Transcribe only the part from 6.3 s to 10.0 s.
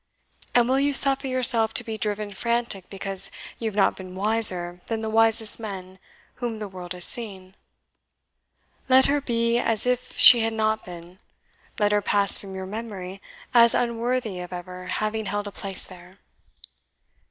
whom the world has seen? Let her be as